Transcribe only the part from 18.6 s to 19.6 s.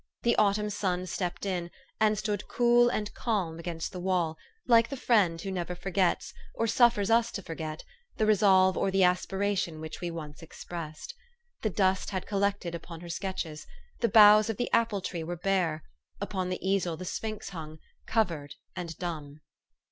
and dumb.